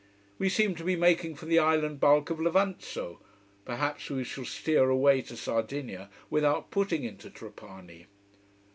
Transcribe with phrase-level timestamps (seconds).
[0.39, 3.19] We seem to be making for the island bulk of Levanzo.
[3.65, 8.07] Perhaps we shall steer away to Sardinia without putting in to Trapani.